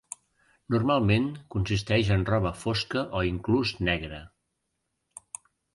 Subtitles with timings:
[0.75, 4.25] Normalment consisteix en roba fosca o inclús negra.